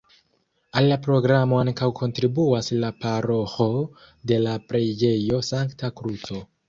Al 0.79 0.87
la 0.91 0.95
programo 1.07 1.59
ankaŭ 1.63 1.89
kontribuas 1.99 2.69
la 2.85 2.91
paroĥo 3.05 3.67
de 4.33 4.41
la 4.47 4.57
preĝejo 4.73 5.43
Sankta 5.51 5.93
Kruco. 6.01 6.43